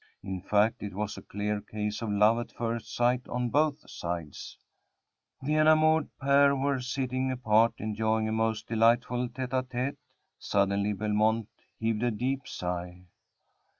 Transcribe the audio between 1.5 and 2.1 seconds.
case of